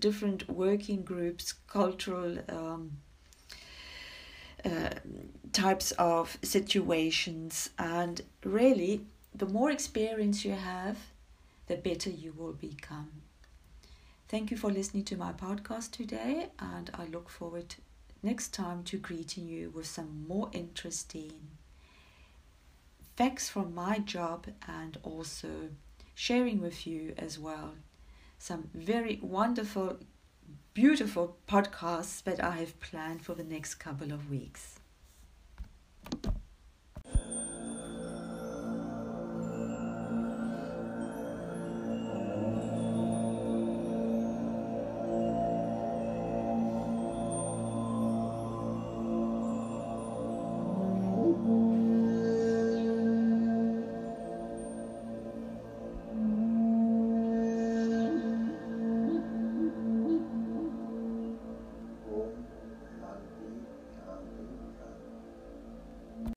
different 0.00 0.48
working 0.48 1.02
groups, 1.02 1.52
cultural 1.66 2.38
um, 2.48 2.98
uh, 4.64 4.90
types 5.52 5.92
of 5.92 6.38
situations, 6.42 7.70
and 7.78 8.22
really, 8.44 9.04
the 9.34 9.46
more 9.46 9.70
experience 9.70 10.44
you 10.44 10.52
have, 10.52 10.98
the 11.66 11.76
better 11.76 12.10
you 12.10 12.32
will 12.32 12.52
become. 12.52 13.10
Thank 14.28 14.50
you 14.50 14.56
for 14.56 14.70
listening 14.70 15.04
to 15.04 15.16
my 15.16 15.32
podcast 15.32 15.90
today, 15.92 16.48
and 16.58 16.90
I 16.94 17.04
look 17.06 17.28
forward 17.28 17.74
next 18.22 18.54
time 18.54 18.82
to 18.84 18.96
greeting 18.96 19.46
you 19.46 19.70
with 19.70 19.86
some 19.86 20.26
more 20.26 20.50
interesting 20.52 21.32
facts 23.16 23.48
from 23.48 23.74
my 23.74 23.98
job 23.98 24.46
and 24.66 24.98
also 25.02 25.68
sharing 26.14 26.60
with 26.60 26.86
you 26.86 27.14
as 27.16 27.38
well 27.38 27.74
some 28.44 28.68
very 28.74 29.18
wonderful, 29.22 29.96
beautiful 30.74 31.38
podcasts 31.48 32.22
that 32.24 32.44
I 32.44 32.56
have 32.58 32.78
planned 32.78 33.22
for 33.24 33.34
the 33.34 33.42
next 33.42 33.76
couple 33.76 34.12
of 34.12 34.28
weeks. 34.28 34.80